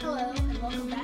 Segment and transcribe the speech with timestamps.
[0.00, 1.03] side welcome the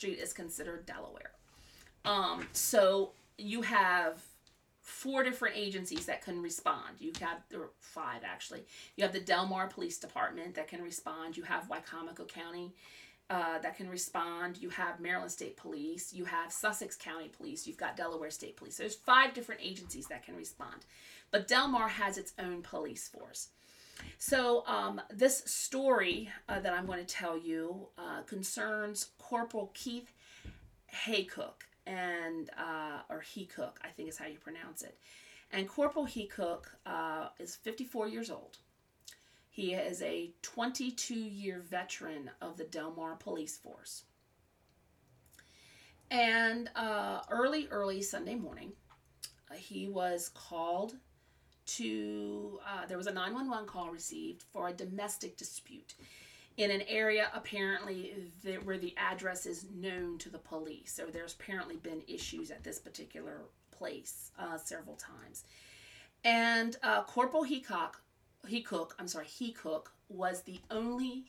[0.00, 1.32] street is considered Delaware.
[2.06, 4.22] Um, so you have
[4.80, 6.96] four different agencies that can respond.
[6.98, 7.42] You have
[7.80, 8.64] five actually.
[8.96, 11.36] You have the Delmar Police Department that can respond.
[11.36, 12.72] You have Wicomico County
[13.28, 14.56] uh, that can respond.
[14.62, 16.14] You have Maryland State Police.
[16.14, 17.66] You have Sussex County Police.
[17.66, 18.76] You've got Delaware State Police.
[18.76, 20.86] So there's five different agencies that can respond.
[21.30, 23.50] But Delmar has its own police force.
[24.18, 30.12] So, um, this story uh, that I'm going to tell you uh, concerns Corporal Keith
[31.06, 34.98] Haycook, and uh, or Heacook, I think is how you pronounce it.
[35.52, 38.58] And Corporal Heacook uh, is 54 years old.
[39.50, 44.04] He is a 22 year veteran of the Delmar Police Force.
[46.10, 48.72] And uh, early, early Sunday morning,
[49.50, 50.94] uh, he was called
[51.76, 55.94] to, uh, there was a 911 call received for a domestic dispute
[56.56, 60.92] in an area apparently that, where the address is known to the police.
[60.92, 65.44] So there's apparently been issues at this particular place uh, several times.
[66.24, 67.94] And uh, Corporal Hecock,
[68.46, 71.24] Heacook, I'm sorry, Heacook was the only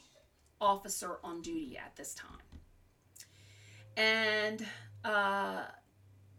[0.60, 2.40] officer on duty at this time.
[3.96, 4.66] And
[5.06, 5.64] uh,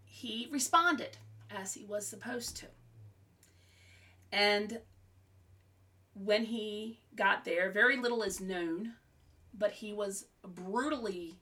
[0.04, 1.16] he responded
[1.50, 2.66] as he was supposed to.
[4.32, 4.80] And
[6.14, 8.94] when he got there, very little is known,
[9.52, 11.34] but he was brutally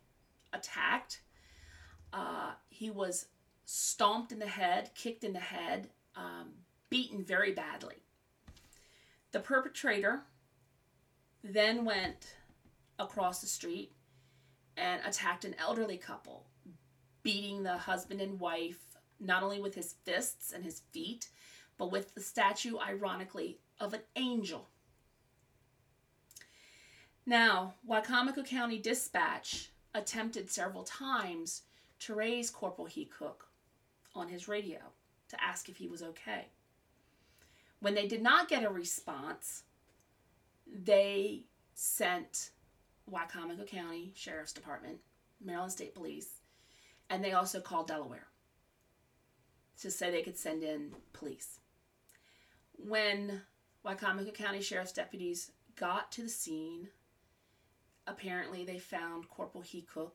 [0.52, 1.22] attacked.
[2.12, 3.26] Uh, he was
[3.64, 6.50] stomped in the head, kicked in the head, um,
[6.90, 8.02] beaten very badly.
[9.30, 10.22] The perpetrator
[11.44, 12.34] then went
[12.98, 13.92] across the street
[14.76, 16.46] and attacked an elderly couple,
[17.22, 18.78] beating the husband and wife
[19.20, 21.28] not only with his fists and his feet,
[21.80, 24.68] but with the statue, ironically, of an angel.
[27.24, 31.62] Now, Wicomico County Dispatch attempted several times
[32.00, 33.46] to raise Corporal Heacook
[34.14, 34.80] on his radio
[35.30, 36.48] to ask if he was okay.
[37.80, 39.62] When they did not get a response,
[40.66, 42.50] they sent
[43.10, 44.98] Wicomico County Sheriff's Department,
[45.42, 46.40] Maryland State Police,
[47.08, 48.26] and they also called Delaware
[49.80, 51.60] to say they could send in police
[52.86, 53.42] when
[53.84, 56.88] Wicomico County Sheriff's deputies got to the scene,
[58.06, 60.14] apparently they found Corporal Heacook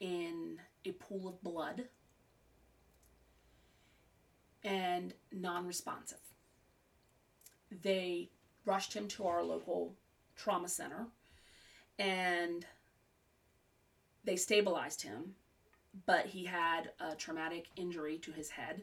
[0.00, 1.84] in a pool of blood
[4.62, 6.18] and non responsive.
[7.70, 8.30] They
[8.64, 9.94] rushed him to our local
[10.36, 11.06] trauma center
[11.98, 12.66] and
[14.24, 15.34] they stabilized him,
[16.04, 18.82] but he had a traumatic injury to his head.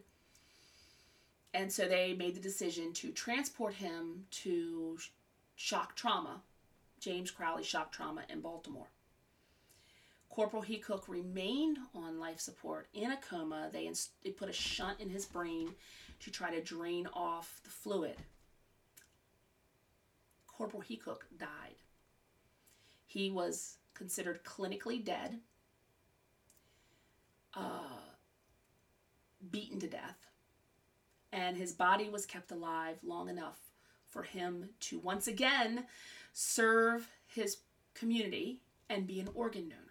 [1.53, 4.97] And so they made the decision to transport him to
[5.55, 6.41] shock trauma,
[7.00, 8.88] James Crowley Shock Trauma in Baltimore.
[10.29, 13.69] Corporal Heacook remained on life support in a coma.
[13.71, 15.69] They, ins- they put a shunt in his brain
[16.21, 18.15] to try to drain off the fluid.
[20.47, 21.75] Corporal Heacook died.
[23.05, 25.39] He was considered clinically dead,
[27.53, 28.00] uh,
[29.51, 30.25] beaten to death,
[31.33, 33.59] and his body was kept alive long enough
[34.07, 35.85] for him to once again
[36.31, 37.57] serve his
[37.95, 39.81] community and be an organ donor.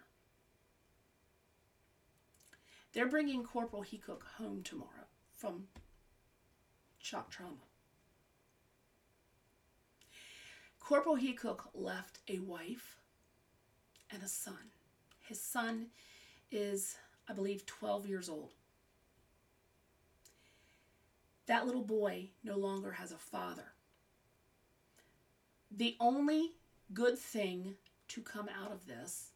[2.93, 5.65] They're bringing Corporal Heacook home tomorrow from
[6.99, 7.57] shock trauma.
[10.79, 12.97] Corporal Heacook left a wife
[14.11, 14.71] and a son.
[15.19, 15.87] His son
[16.51, 16.95] is,
[17.27, 18.53] I believe, 12 years old.
[21.45, 23.73] That little boy no longer has a father.
[25.69, 26.51] The only
[26.93, 27.75] good thing
[28.09, 29.31] to come out of this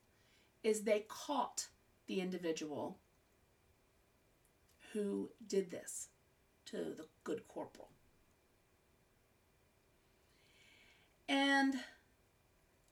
[0.63, 1.67] is they caught
[2.07, 2.99] the individual
[4.93, 6.09] who did this
[6.65, 7.89] to the good corporal.
[11.27, 11.75] And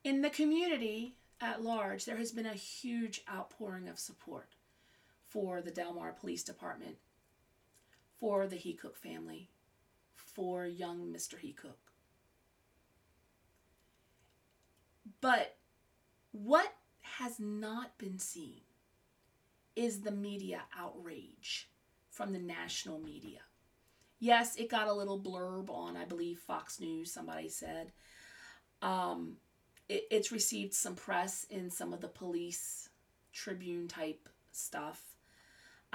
[0.04, 4.56] in the community at large, there has been a huge outpouring of support
[5.28, 6.98] for the Delmar Police Department,
[8.20, 9.50] for the Heacook family,
[10.16, 11.36] for young Mr.
[11.36, 11.78] Heacook.
[15.22, 15.58] But
[16.32, 18.62] what has not been seen
[19.76, 21.70] is the media outrage
[22.10, 23.40] from the national media.
[24.20, 27.92] Yes, it got a little blurb on, I believe, Fox News, somebody said.
[28.82, 29.38] Um,
[29.90, 32.90] it, it's received some press in some of the police
[33.34, 35.15] tribune type stuff.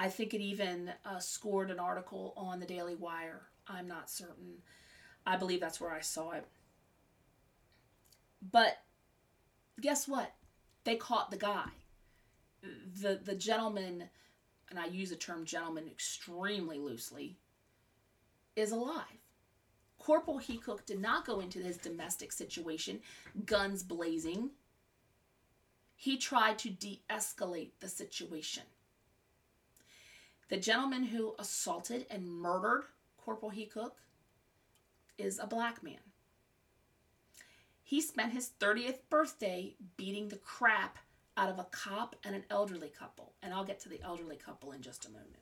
[0.01, 3.43] I think it even uh, scored an article on the Daily Wire.
[3.69, 4.63] I'm not certain.
[5.27, 6.47] I believe that's where I saw it.
[8.51, 8.79] But
[9.79, 10.33] guess what?
[10.85, 11.67] They caught the guy.
[12.99, 14.09] The the gentleman,
[14.71, 17.37] and I use the term gentleman extremely loosely,
[18.57, 19.05] is alive.
[19.99, 23.01] Corporal Heacook did not go into his domestic situation
[23.45, 24.53] guns blazing.
[25.95, 28.63] He tried to de escalate the situation.
[30.51, 32.83] The gentleman who assaulted and murdered
[33.17, 33.93] Corporal Heacook
[35.17, 36.01] is a black man.
[37.85, 40.99] He spent his 30th birthday beating the crap
[41.37, 43.35] out of a cop and an elderly couple.
[43.43, 45.37] And I'll get to the elderly couple in just a moment.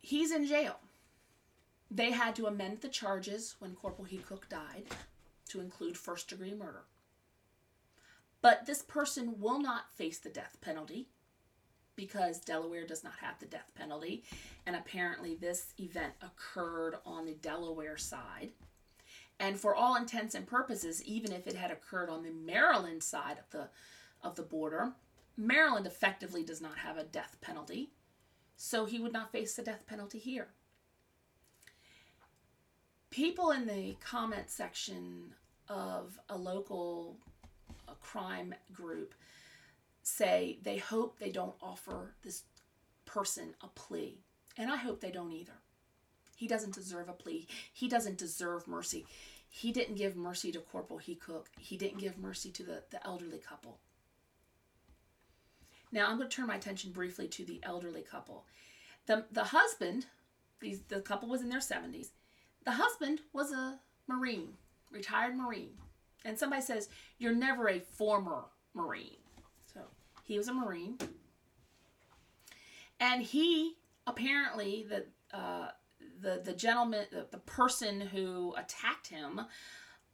[0.00, 0.80] He's in jail.
[1.88, 4.86] They had to amend the charges when Corporal Heacook died
[5.50, 6.82] to include first degree murder.
[8.40, 11.08] But this person will not face the death penalty
[11.96, 14.22] because Delaware does not have the death penalty.
[14.66, 18.50] And apparently, this event occurred on the Delaware side.
[19.40, 23.38] And for all intents and purposes, even if it had occurred on the Maryland side
[23.38, 23.68] of the,
[24.22, 24.92] of the border,
[25.36, 27.90] Maryland effectively does not have a death penalty.
[28.56, 30.48] So he would not face the death penalty here.
[33.10, 35.34] People in the comment section
[35.68, 37.16] of a local
[38.00, 39.14] crime group
[40.02, 42.44] say they hope they don't offer this
[43.04, 44.20] person a plea.
[44.56, 45.52] And I hope they don't either.
[46.36, 47.46] He doesn't deserve a plea.
[47.72, 49.06] He doesn't deserve mercy.
[49.48, 51.46] He didn't give mercy to Corporal Heacook.
[51.58, 53.78] He didn't give mercy to the, the elderly couple.
[55.90, 58.44] Now I'm going to turn my attention briefly to the elderly couple.
[59.06, 60.06] The, the husband,
[60.60, 62.10] these, the couple was in their 70s.
[62.64, 64.54] The husband was a Marine,
[64.90, 65.70] retired Marine.
[66.24, 68.44] And somebody says, You're never a former
[68.74, 69.16] Marine.
[69.72, 69.80] So
[70.24, 70.98] he was a Marine.
[73.00, 75.06] And he apparently, the,
[75.36, 75.68] uh,
[76.20, 79.42] the, the gentleman, the, the person who attacked him,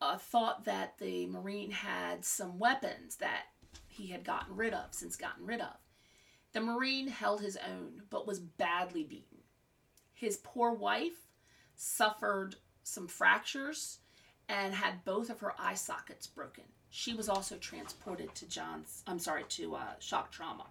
[0.00, 3.44] uh, thought that the Marine had some weapons that
[3.88, 5.76] he had gotten rid of, since gotten rid of.
[6.52, 9.38] The Marine held his own, but was badly beaten.
[10.12, 11.28] His poor wife
[11.74, 13.98] suffered some fractures
[14.48, 16.64] and had both of her eye sockets broken.
[16.90, 20.66] She was also transported to John's, I'm sorry, to uh, shock trauma.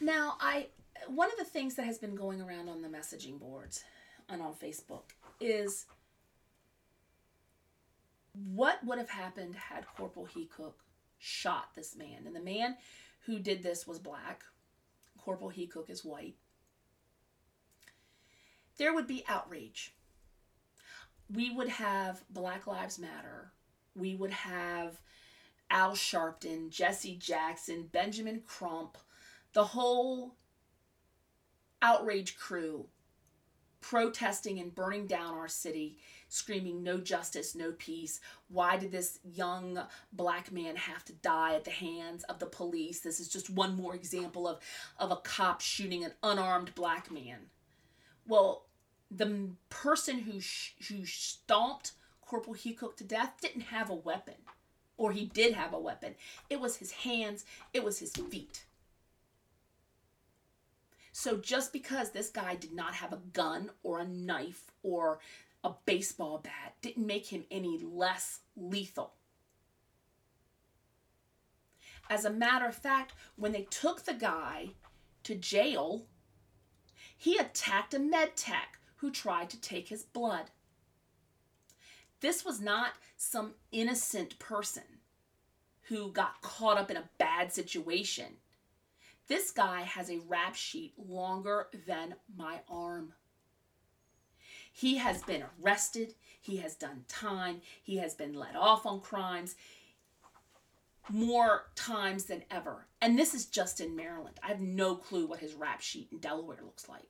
[0.00, 0.68] Now, I
[1.08, 3.84] one of the things that has been going around on the messaging boards
[4.28, 5.86] and on Facebook is
[8.54, 10.74] what would have happened had Corporal Heacook
[11.18, 12.26] shot this man?
[12.26, 12.76] And the man
[13.26, 14.42] who did this was black.
[15.18, 16.36] Corporal Heacook is white.
[18.80, 19.92] There would be outrage.
[21.30, 23.52] We would have Black Lives Matter.
[23.94, 25.02] We would have
[25.68, 28.96] Al Sharpton, Jesse Jackson, Benjamin Crump,
[29.52, 30.36] the whole
[31.82, 32.86] outrage crew
[33.82, 35.98] protesting and burning down our city,
[36.30, 38.18] screaming, No justice, no peace.
[38.48, 39.78] Why did this young
[40.10, 43.00] black man have to die at the hands of the police?
[43.00, 44.60] This is just one more example of,
[44.98, 47.50] of a cop shooting an unarmed black man.
[48.26, 48.64] Well,
[49.10, 54.34] the person who, sh- who stomped Corporal Heacook to death didn't have a weapon,
[54.96, 56.14] or he did have a weapon.
[56.48, 58.64] It was his hands, it was his feet.
[61.12, 65.18] So just because this guy did not have a gun or a knife or
[65.64, 69.14] a baseball bat didn't make him any less lethal.
[72.08, 74.70] As a matter of fact, when they took the guy
[75.24, 76.06] to jail,
[77.16, 80.46] he attacked a med tech who tried to take his blood.
[82.20, 84.82] This was not some innocent person
[85.88, 88.36] who got caught up in a bad situation.
[89.26, 93.14] This guy has a rap sheet longer than my arm.
[94.72, 99.56] He has been arrested, he has done time, he has been let off on crimes
[101.08, 102.86] more times than ever.
[103.00, 104.38] And this is just in Maryland.
[104.42, 107.08] I have no clue what his rap sheet in Delaware looks like.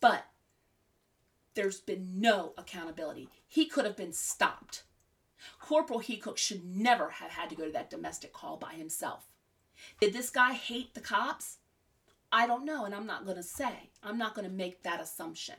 [0.00, 0.26] But
[1.54, 3.28] there's been no accountability.
[3.46, 4.84] He could have been stopped.
[5.58, 9.28] Corporal Heacook should never have had to go to that domestic call by himself.
[10.00, 11.58] Did this guy hate the cops?
[12.32, 13.90] I don't know, and I'm not going to say.
[14.02, 15.56] I'm not going to make that assumption.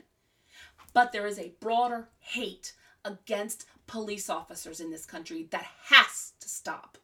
[0.94, 6.48] But there is a broader hate against police officers in this country that has to
[6.48, 6.98] stop.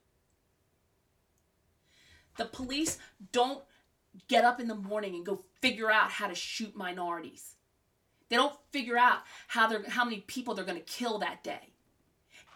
[2.36, 2.98] The police
[3.32, 3.62] don't
[4.28, 7.54] get up in the morning and go figure out how to shoot minorities.
[8.28, 11.72] They don't figure out how they're how many people they're going to kill that day.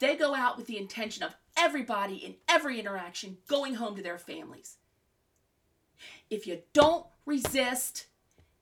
[0.01, 4.19] They go out with the intention of everybody in every interaction going home to their
[4.19, 4.77] families.
[6.29, 8.07] If you don't resist,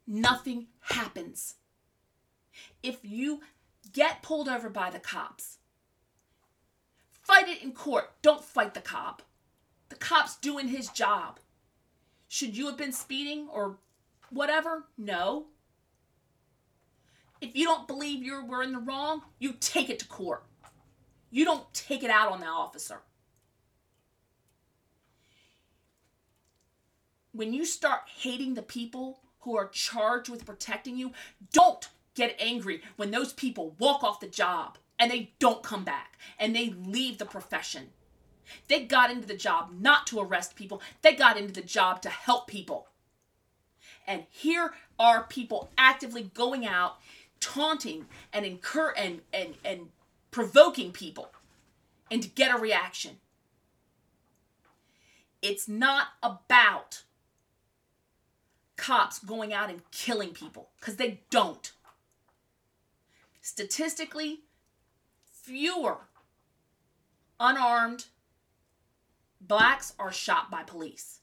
[0.07, 1.55] nothing happens.
[2.83, 3.41] If you
[3.93, 5.59] get pulled over by the cops,
[7.23, 8.11] fight it in court.
[8.23, 9.23] Don't fight the cop.
[9.89, 11.41] The cop's doing his job.
[12.33, 13.79] Should you have been speeding or
[14.31, 14.85] whatever?
[14.97, 15.47] No.
[17.41, 20.45] If you don't believe you were in the wrong, you take it to court.
[21.33, 23.01] You don't take it out on the officer.
[27.33, 31.11] When you start hating the people who are charged with protecting you,
[31.53, 36.17] don't get angry when those people walk off the job and they don't come back
[36.39, 37.89] and they leave the profession.
[38.69, 42.09] They got into the job not to arrest people, they got into the job to
[42.09, 42.89] help people.
[44.07, 46.97] And here are people actively going out,
[47.39, 49.89] taunting and incur and and and
[50.31, 51.31] provoking people
[52.11, 53.17] and to get a reaction.
[55.43, 57.05] It's not about
[58.77, 61.73] cops going out and killing people because they don't.
[63.41, 64.41] Statistically,
[65.25, 65.99] fewer
[67.39, 68.07] unarmed
[69.51, 71.19] blacks are shot by police.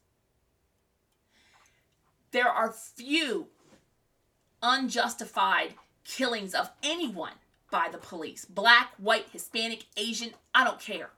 [2.31, 3.47] There are few
[4.61, 7.35] unjustified killings of anyone
[7.71, 11.11] by the police black, white, Hispanic, Asian, I don't care.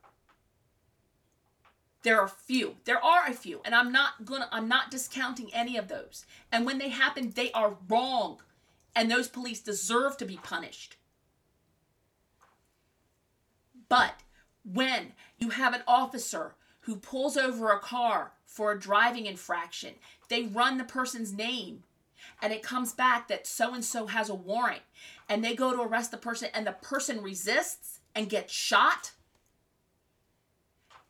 [2.04, 2.76] There are few.
[2.86, 6.28] There are a few, and I'm not gonna I'm not discounting any of those.
[6.52, 8.38] And when they happen, they are wrong.
[8.96, 10.98] And those police deserve to be punished.
[13.88, 14.22] But
[14.64, 19.96] when you have an officer who pulls over a car for a driving infraction,
[20.30, 21.84] they run the person's name
[22.42, 24.82] and it comes back that so and so has a warrant
[25.28, 29.12] and they go to arrest the person and the person resists and gets shot,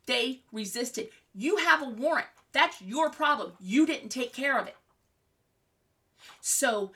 [0.06, 1.10] they resisted.
[1.34, 2.28] You have a warrant.
[2.52, 3.54] That's your problem.
[3.60, 4.76] You didn't take care of it.
[6.42, 6.92] So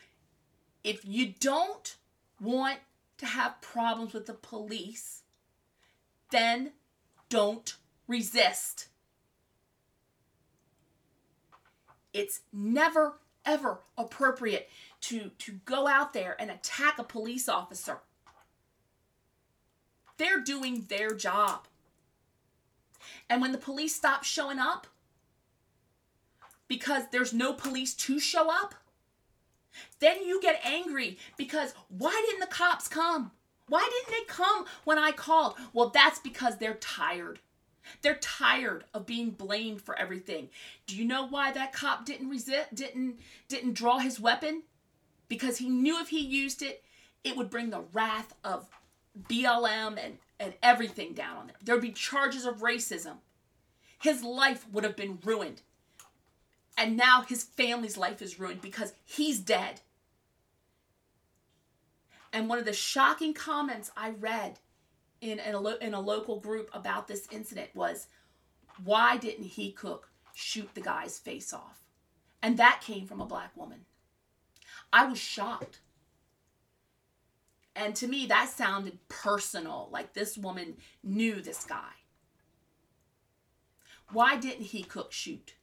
[0.84, 1.96] if you don't
[2.42, 2.80] want
[3.20, 5.22] to have problems with the police,
[6.32, 6.72] then
[7.30, 7.76] don't
[8.14, 8.90] resist.
[12.14, 14.70] It's never ever appropriate
[15.02, 17.98] to, to go out there and attack a police officer.
[20.18, 21.68] They're doing their job.
[23.30, 24.88] And when the police stop showing up,
[26.68, 28.76] because there's no police to show up,
[30.00, 33.32] Then you get angry because why didn't the cops come?
[33.68, 35.56] Why didn't they come when I called?
[35.74, 37.40] Well, that's because they're tired.
[38.02, 40.50] They're tired of being blamed for everything.
[40.88, 44.64] Do you know why that cop didn't resist didn't didn't draw his weapon?
[45.28, 46.84] Because he knew if he used it,
[47.24, 48.70] it would bring the wrath of
[49.28, 51.56] BLM and, and everything down on there.
[51.64, 53.18] There would be charges of racism.
[54.02, 55.62] His life would have been ruined.
[56.78, 59.82] And now his family's life is ruined because he's dead.
[62.34, 64.60] And one of the shocking comments I read
[65.32, 68.08] in, a, lo- in a local group about this incident was,
[68.84, 70.02] why didn't Heacook
[70.34, 71.84] shoot the guy's face off?
[72.42, 73.86] And that came from a black woman.
[74.92, 75.80] I was shocked.
[77.76, 81.94] And to me, that sounded personal, like this woman knew this guy.
[84.12, 85.56] Why didn't Heacook shoot?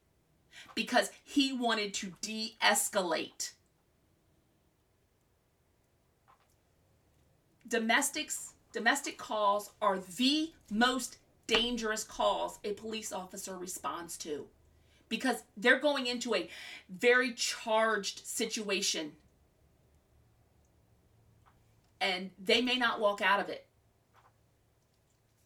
[0.75, 3.53] Because he wanted to de escalate.
[7.67, 14.47] Domestics, domestic calls are the most dangerous calls a police officer responds to
[15.09, 16.49] because they're going into a
[16.89, 19.11] very charged situation
[21.99, 23.67] and they may not walk out of it.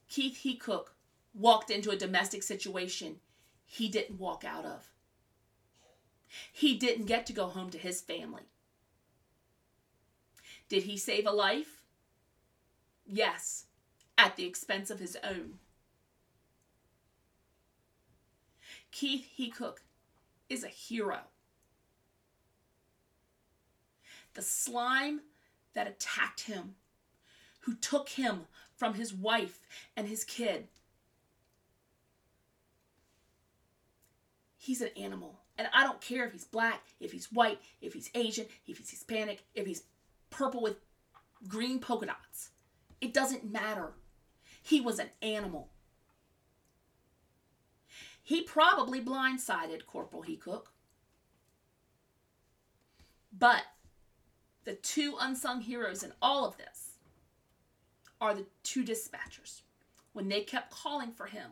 [0.07, 0.89] Keith Heacook
[1.33, 3.17] walked into a domestic situation
[3.65, 4.89] he didn't walk out of.
[6.51, 8.43] He didn't get to go home to his family.
[10.69, 11.74] Did he save a life?
[13.05, 13.65] Yes,
[14.17, 15.59] at the expense of his own.
[18.91, 19.79] Keith Heacook
[20.49, 21.19] is a hero.
[24.33, 25.21] The slime
[25.73, 26.75] that attacked him,
[27.61, 28.41] who took him
[28.75, 29.59] from his wife
[29.95, 30.67] and his kid.
[34.57, 35.39] He's an animal.
[35.57, 38.89] And I don't care if he's black, if he's white, if he's Asian, if he's
[38.89, 39.83] Hispanic, if he's
[40.29, 40.77] purple with
[41.47, 42.49] green polka dots.
[43.01, 43.93] It doesn't matter.
[44.61, 45.69] He was an animal.
[48.21, 50.67] He probably blindsided Corporal Heacook.
[53.37, 53.63] But
[54.63, 56.95] the two unsung heroes in all of this
[58.19, 59.61] are the two dispatchers.
[60.13, 61.51] When they kept calling for him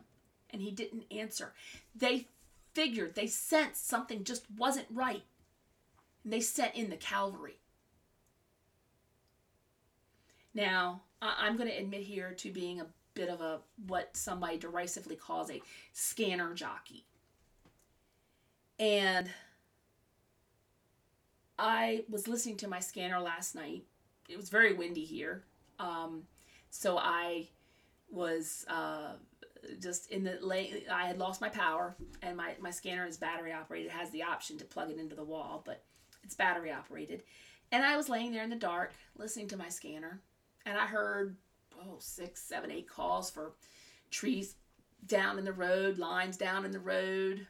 [0.50, 1.52] and he didn't answer,
[1.94, 2.28] they
[2.72, 5.22] figured, they sensed something just wasn't right.
[6.24, 7.58] And they sent in the cavalry.
[10.54, 11.02] Now,
[11.38, 15.50] I'm going to admit here to being a bit of a what somebody derisively calls
[15.50, 17.06] a scanner jockey.
[18.78, 19.30] And
[21.58, 23.84] I was listening to my scanner last night.
[24.28, 25.44] It was very windy here.
[25.78, 26.24] Um,
[26.70, 27.48] so I
[28.10, 29.12] was uh,
[29.80, 33.52] just in the late, I had lost my power, and my, my scanner is battery
[33.52, 33.90] operated.
[33.90, 35.84] It has the option to plug it into the wall, but
[36.22, 37.22] it's battery operated.
[37.70, 40.20] And I was laying there in the dark listening to my scanner,
[40.66, 41.36] and I heard,
[41.80, 43.52] oh, six, seven, eight calls for
[44.10, 44.56] trees
[45.06, 47.46] down in the road, lines down in the road,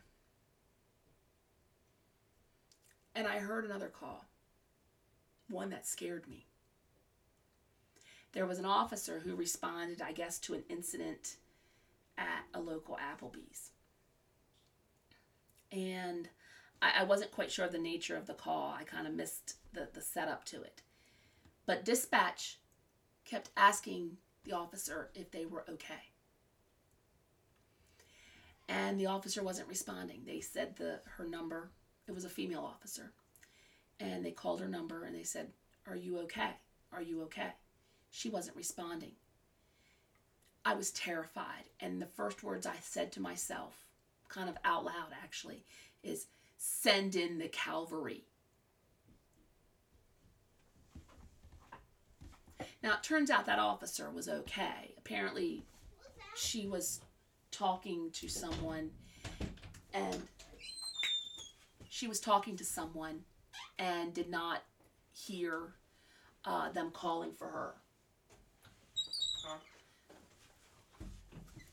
[3.14, 4.24] And I heard another call,
[5.48, 6.46] one that scared me.
[8.33, 11.37] There was an officer who responded, I guess, to an incident
[12.18, 13.70] at a local Applebee's.
[15.70, 16.29] And
[16.83, 18.74] I, I wasn't quite sure of the nature of the call.
[18.77, 20.83] I kind of missed the, the setup to it.
[21.66, 22.59] But dispatch
[23.25, 26.11] kept asking the officer if they were okay.
[28.69, 30.23] And the officer wasn't responding.
[30.27, 31.71] They said the her number
[32.07, 33.13] it was a female officer.
[34.01, 35.49] And they called her number and they said,
[35.87, 36.51] Are you okay?
[36.93, 37.53] Are you okay?
[38.11, 39.13] She wasn't responding.
[40.65, 41.65] I was terrified.
[41.81, 43.87] And the first words I said to myself,
[44.29, 45.65] kind of out loud actually,
[46.03, 48.25] is send in the cavalry.
[52.83, 54.94] Now, it turns out that officer was okay.
[54.98, 55.62] Apparently,
[56.37, 57.00] she was
[57.50, 58.90] talking to someone
[59.92, 60.20] and
[61.88, 63.20] she was talking to someone
[63.79, 64.62] and did not
[65.12, 65.74] hear
[66.44, 67.74] uh, them calling for her.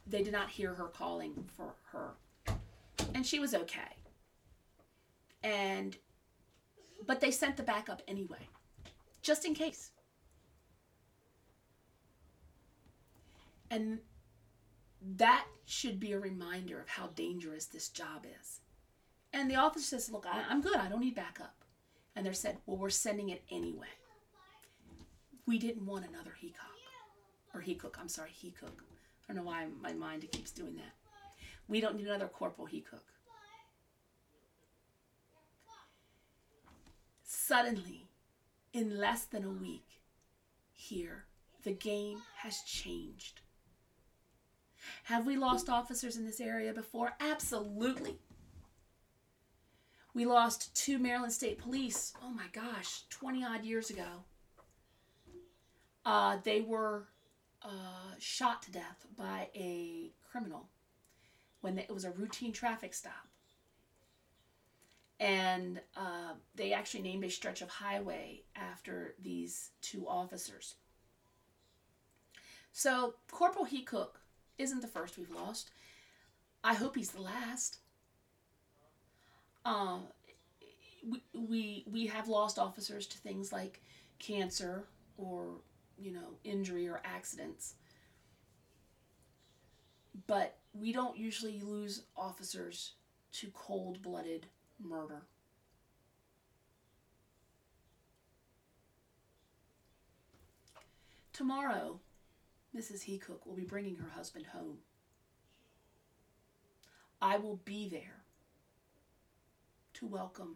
[0.06, 2.12] They did not hear her calling for her.
[3.16, 3.96] And she was okay.
[5.42, 5.98] And,
[7.08, 8.48] but they sent the backup anyway,
[9.22, 9.92] just in case.
[13.72, 14.00] And
[15.16, 18.60] that should be a reminder of how dangerous this job is.
[19.34, 20.76] And the officer says, Look, I, am good.
[20.76, 21.56] I don't need backup.
[22.16, 23.88] And they said, Well, we're sending it anyway.
[25.48, 27.56] We didn't want another Hecook.
[27.56, 27.98] Or he cook.
[28.00, 28.84] I'm sorry, he cook.
[29.28, 30.94] I don't know why my mind keeps doing that.
[31.68, 33.04] We don't need another Corporal he cook.
[37.52, 38.08] suddenly,
[38.72, 40.00] in less than a week,
[40.72, 41.26] here,
[41.64, 43.42] the game has changed.
[45.04, 47.14] Have we lost officers in this area before?
[47.20, 48.18] Absolutely.
[50.14, 54.26] We lost two Maryland State Police, oh my gosh, 20 odd years ago.
[56.06, 57.08] Uh, they were
[57.62, 60.68] uh, shot to death by a criminal
[61.62, 63.28] when it was a routine traffic stop.
[65.20, 70.76] And uh, they actually named a stretch of highway after these two officers.
[72.72, 74.21] So Corporal Heacook
[74.62, 75.72] isn't the first we've lost.
[76.64, 77.78] I hope he's the last.
[79.66, 80.04] Um,
[81.08, 83.82] we, we we have lost officers to things like
[84.20, 84.84] cancer
[85.18, 85.46] or
[85.98, 87.76] you know injury or accidents
[90.28, 92.94] but we don't usually lose officers
[93.32, 94.46] to cold-blooded
[94.80, 95.24] murder
[101.34, 102.00] tomorrow
[102.76, 104.78] mrs Heacook will be bringing her husband home
[107.22, 108.24] i will be there
[109.94, 110.56] to welcome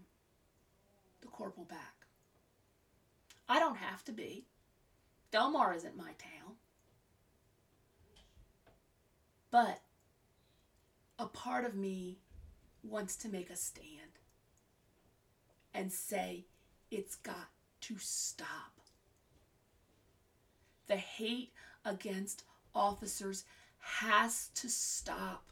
[1.21, 2.08] the corporal back.
[3.47, 4.45] I don't have to be.
[5.32, 6.56] Delmar isn't my town.
[9.51, 9.82] But
[11.19, 12.19] a part of me
[12.84, 14.19] wants to make a stand
[15.73, 16.45] and say
[16.89, 17.49] it's got
[17.82, 18.80] to stop.
[20.88, 21.54] The hate
[21.85, 22.43] against
[22.73, 23.45] officers
[23.79, 25.45] has to stop.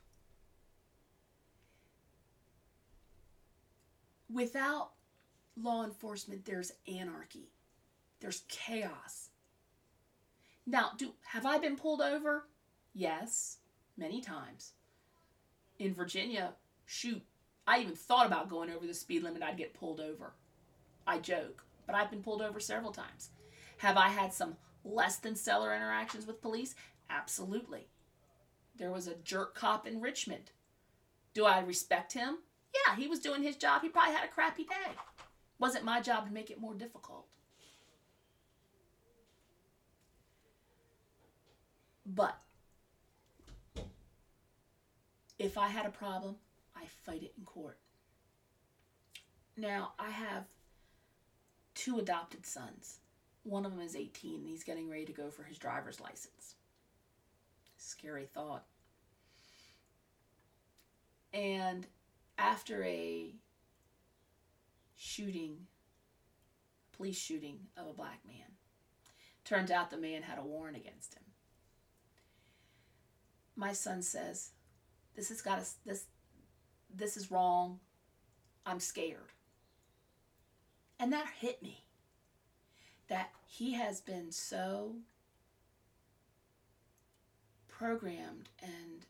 [4.34, 4.92] without
[5.56, 7.52] law enforcement, there's anarchy,
[8.20, 9.30] there's chaos.
[10.66, 12.48] Now, do have I been pulled over?
[12.94, 13.58] Yes,
[13.98, 14.74] many times.
[15.80, 16.54] In Virginia,
[16.86, 17.22] shoot,
[17.68, 20.34] I even thought about going over the speed limit, I'd get pulled over.
[21.06, 23.30] I joke, but I've been pulled over several times.
[23.78, 26.76] Have I had some less than stellar interactions with police?
[27.10, 27.88] Absolutely.
[28.78, 30.52] There was a jerk cop in Richmond.
[31.34, 32.40] Do I respect him?
[32.74, 33.82] Yeah, he was doing his job.
[33.82, 34.92] He probably had a crappy day.
[35.60, 37.28] Wasn't my job to make it more difficult.
[42.06, 42.38] But
[45.40, 46.36] if I had a problem,
[46.76, 47.78] I fight it in court.
[49.56, 50.46] Now, I have
[51.76, 53.00] two adopted sons.
[53.44, 56.56] One of them is 18 and he's getting ready to go for his driver's license.
[57.78, 58.66] Scary thought.
[61.34, 61.88] And
[62.38, 63.34] after a
[64.96, 65.68] shooting,
[66.96, 68.58] police shooting of a black man,
[69.44, 71.24] turns out the man had a warrant against him.
[73.56, 74.52] My son says,
[75.16, 76.06] "This has got to, this,
[76.90, 77.80] this is wrong.
[78.66, 79.32] I'm scared."
[81.00, 81.83] And that hit me.
[83.14, 84.96] That he has been so
[87.68, 89.06] programmed and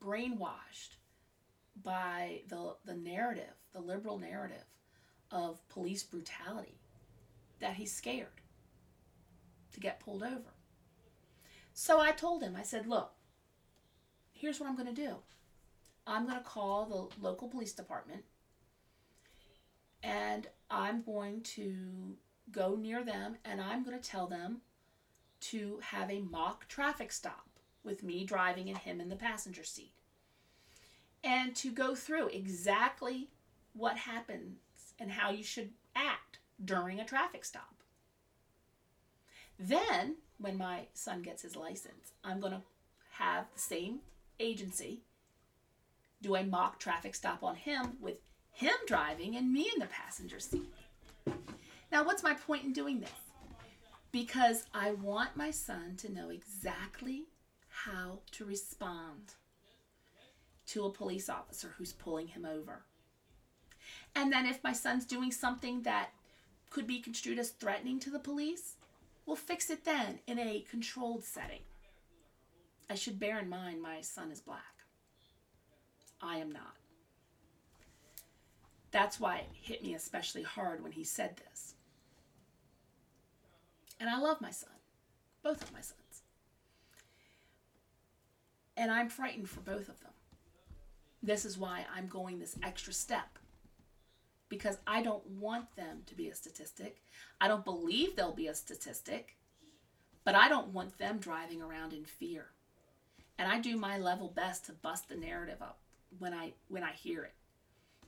[0.00, 0.94] brainwashed
[1.82, 4.62] by the, the narrative, the liberal narrative
[5.32, 6.78] of police brutality,
[7.58, 8.28] that he's scared
[9.72, 10.54] to get pulled over.
[11.72, 13.10] So I told him, I said, look,
[14.30, 15.16] here's what I'm going to do
[16.06, 18.22] I'm going to call the local police department
[20.04, 22.14] and I'm going to
[22.52, 24.60] go near them and I'm going to tell them
[25.40, 27.48] to have a mock traffic stop
[27.82, 29.92] with me driving and him in the passenger seat
[31.24, 33.28] and to go through exactly
[33.72, 34.58] what happens
[34.98, 37.74] and how you should act during a traffic stop.
[39.58, 42.62] Then, when my son gets his license, I'm going to
[43.12, 44.00] have the same
[44.40, 45.02] agency
[46.20, 48.16] do a mock traffic stop on him with
[48.52, 50.72] him driving and me in the passenger seat.
[51.92, 53.10] Now, what's my point in doing this?
[54.12, 57.24] Because I want my son to know exactly
[57.68, 59.34] how to respond
[60.68, 62.84] to a police officer who's pulling him over.
[64.16, 66.10] And then if my son's doing something that
[66.70, 68.76] could be construed as threatening to the police,
[69.26, 71.60] we'll fix it then in a controlled setting.
[72.88, 74.62] I should bear in mind my son is black.
[76.22, 76.76] I am not.
[78.92, 81.74] That's why it hit me especially hard when he said this.
[84.02, 84.74] And I love my son,
[85.44, 86.24] both of my sons.
[88.76, 90.10] And I'm frightened for both of them.
[91.22, 93.38] This is why I'm going this extra step.
[94.48, 97.00] Because I don't want them to be a statistic.
[97.40, 99.36] I don't believe they'll be a statistic.
[100.24, 102.46] But I don't want them driving around in fear.
[103.38, 105.78] And I do my level best to bust the narrative up
[106.18, 107.34] when I when I hear it.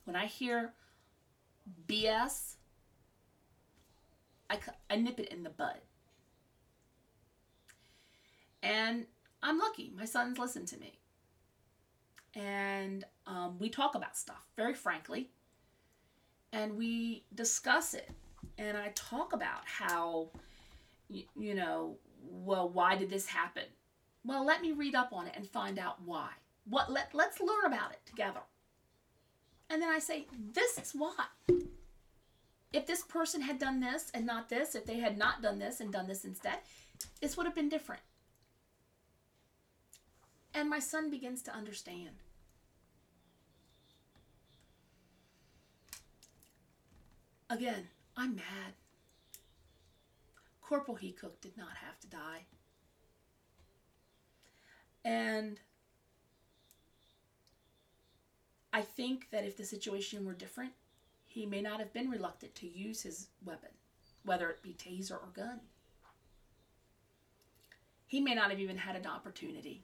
[0.07, 0.73] When I hear
[1.87, 2.57] BS
[4.51, 4.59] I,
[4.91, 5.81] I nip it in the bud.
[8.63, 9.07] And
[9.43, 9.93] I'm lucky.
[9.97, 10.99] My sons listen to me.
[12.35, 15.31] And um, we talk about stuff very frankly.
[16.53, 18.11] And we discuss it.
[18.59, 20.29] And I talk about how,
[21.09, 23.65] you, you know, well, why did this happen?
[24.25, 26.31] Well, let me read up on it and find out why.
[26.67, 28.41] What let let's learn about it together.
[29.69, 31.27] And then I say, this is why.
[32.75, 35.79] If this person had done this and not this, if they had not done this
[35.79, 36.59] and done this instead,
[37.21, 38.03] this would have been different.
[40.53, 42.17] And my son begins to understand.
[47.49, 48.75] Again, I'm mad.
[50.61, 52.47] Corporal Heacook did not have to die.
[55.05, 55.61] And
[58.73, 60.73] I think that if the situation were different,
[61.35, 63.71] he may not have been reluctant to use his weapon,
[64.25, 65.59] whether it be taser or gun.
[68.07, 69.83] He may not have even had an opportunity.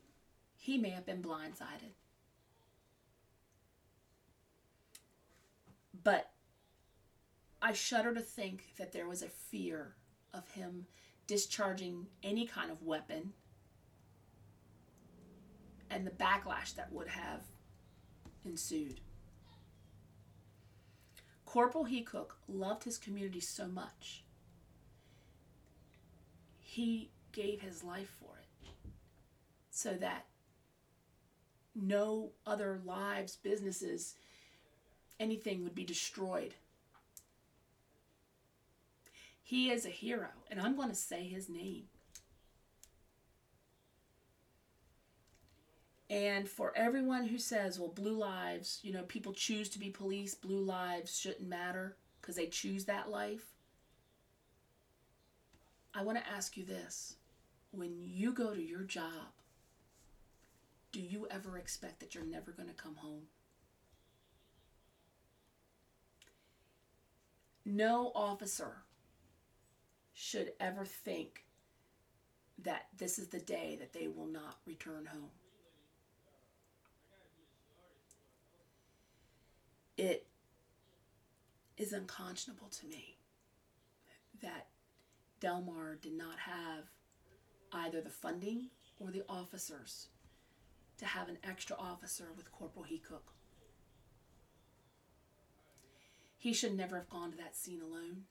[0.56, 1.96] He may have been blindsided.
[6.04, 6.30] But
[7.60, 9.96] I shudder to think that there was a fear
[10.32, 10.86] of him
[11.26, 13.32] discharging any kind of weapon
[15.90, 17.42] and the backlash that would have
[18.44, 19.00] ensued.
[21.50, 24.22] Corporal Heacook loved his community so much,
[26.60, 28.70] he gave his life for it
[29.68, 30.26] so that
[31.74, 34.14] no other lives, businesses,
[35.18, 36.54] anything would be destroyed.
[39.42, 41.86] He is a hero, and I'm going to say his name.
[46.10, 50.34] And for everyone who says, well, blue lives, you know, people choose to be police,
[50.34, 53.54] blue lives shouldn't matter because they choose that life.
[55.94, 57.14] I want to ask you this.
[57.70, 59.30] When you go to your job,
[60.90, 63.22] do you ever expect that you're never going to come home?
[67.64, 68.78] No officer
[70.12, 71.44] should ever think
[72.58, 75.30] that this is the day that they will not return home.
[80.00, 80.26] It
[81.76, 83.18] is unconscionable to me
[84.42, 84.68] that
[85.40, 86.84] Delmar did not have
[87.72, 90.08] either the funding or the officers
[90.96, 93.34] to have an extra officer with Corporal Heacook.
[96.38, 98.22] He should never have gone to that scene alone.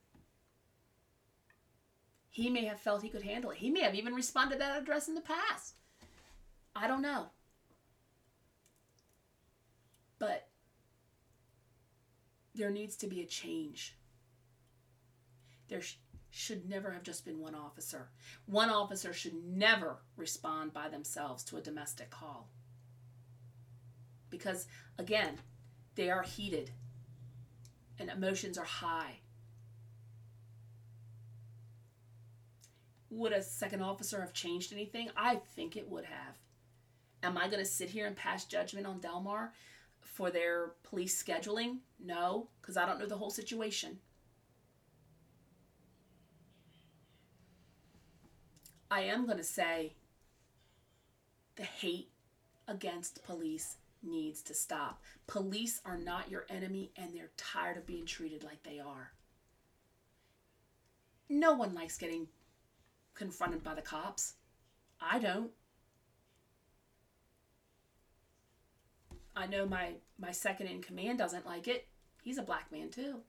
[2.32, 3.58] He may have felt he could handle it.
[3.58, 5.76] He may have even responded to that address in the past.
[6.76, 7.28] I don't know.
[10.18, 10.49] But
[12.60, 13.96] there needs to be a change.
[15.70, 15.96] There sh-
[16.30, 18.10] should never have just been one officer.
[18.46, 22.50] One officer should never respond by themselves to a domestic call.
[24.30, 24.68] Because,
[24.98, 25.40] again,
[25.96, 26.72] they are heated
[27.98, 29.22] and emotions are high.
[33.10, 35.10] Would a second officer have changed anything?
[35.16, 36.38] I think it would have.
[37.24, 39.54] Am I going to sit here and pass judgment on Delmar?
[40.02, 41.78] For their police scheduling?
[42.00, 44.00] No, because I don't know the whole situation.
[48.92, 49.94] I am going to say
[51.56, 52.10] the hate
[52.68, 55.04] against police needs to stop.
[55.28, 59.12] Police are not your enemy and they're tired of being treated like they are.
[61.28, 62.28] No one likes getting
[63.14, 64.34] confronted by the cops.
[65.00, 65.52] I don't.
[69.40, 71.88] I know my my second in command doesn't like it.
[72.22, 73.22] He's a black man too.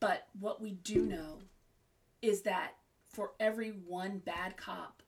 [0.00, 1.38] But what we do know
[2.20, 2.72] is that
[3.10, 5.04] for every one bad cop,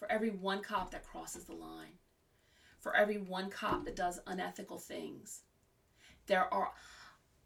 [0.00, 1.98] for every one cop that crosses the line,
[2.80, 5.42] for every one cop that does unethical things,
[6.26, 6.72] there are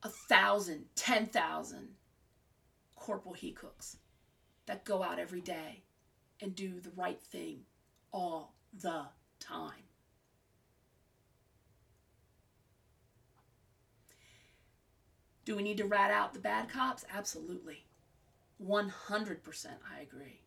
[0.02, 1.90] a thousand, ten thousand
[2.96, 3.96] Corporal Heacooks
[4.64, 5.82] that go out every day
[6.40, 7.60] and do the right thing
[8.12, 9.06] all the
[9.40, 9.84] time.
[15.44, 17.04] Do we need to rat out the bad cops?
[17.12, 17.86] Absolutely.
[18.62, 20.40] 100% I agree.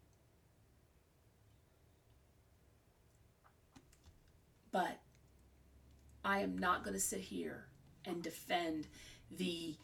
[4.71, 4.99] But
[6.23, 7.65] I am not going to sit here
[8.05, 8.87] and defend
[9.31, 9.75] the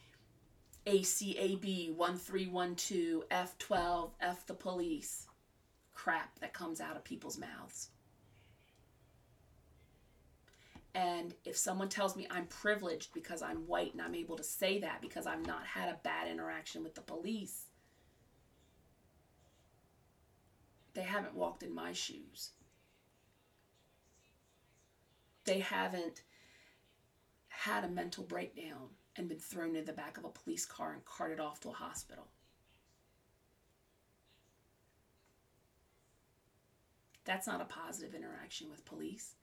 [0.85, 5.26] ACAB 1312, F12, F the police
[5.97, 7.89] crap that comes out of people's mouths.
[10.93, 14.79] And if someone tells me I'm privileged because I'm white and I'm able to say
[14.79, 17.65] that because I've not had a bad interaction with the police,
[20.93, 22.51] they haven't walked in my shoes.
[25.45, 26.21] They haven't
[27.47, 31.03] had a mental breakdown and been thrown in the back of a police car and
[31.05, 32.27] carted off to a hospital.
[37.27, 39.35] That's not a positive interaction with police.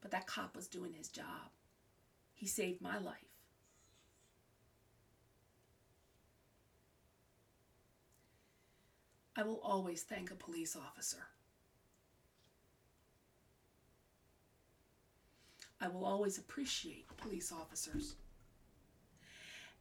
[0.00, 1.52] But that cop was doing his job.
[2.34, 3.14] He saved my life.
[9.36, 11.28] I will always thank a police officer.
[15.80, 18.16] I will always appreciate police officers.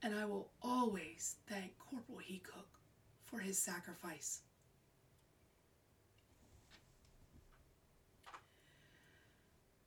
[0.03, 2.77] And I will always thank Corporal Heacook
[3.25, 4.41] for his sacrifice.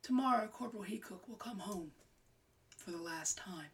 [0.05, 1.89] Tomorrow, Corporal Heacook will come home
[2.77, 3.71] for the last time.